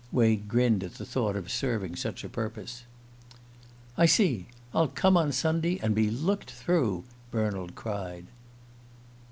[0.11, 2.85] Wade grinned at the thought of serving such a purpose.
[3.95, 4.47] "I see.
[4.73, 8.25] I'll come on Sunday and be looked through!" Bernald cried.